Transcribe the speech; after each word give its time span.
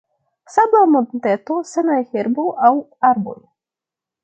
Sabla 0.53 0.79
monteto 0.93 1.59
sen 1.73 1.91
herbo 2.15 2.47
aŭ 2.71 2.75
arboj. 3.13 3.39